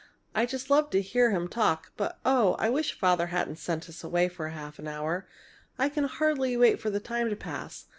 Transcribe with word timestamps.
I 0.33 0.47
just 0.47 0.71
love 0.71 0.89
to 0.89 0.99
hear 1.03 1.29
him 1.29 1.47
talk. 1.47 1.91
But 1.95 2.17
oh, 2.25 2.55
I 2.57 2.71
wish 2.71 2.91
Father 2.99 3.27
hadn't 3.27 3.57
sent 3.57 3.87
us 3.87 4.03
away 4.03 4.29
for 4.29 4.49
half 4.49 4.79
an 4.79 4.87
hour! 4.87 5.27
I 5.77 5.89
can 5.89 6.05
hardly 6.05 6.57
wait 6.57 6.79
for 6.81 6.89
the 6.89 6.99
time 6.99 7.29
to 7.29 7.35
pass! 7.35 7.85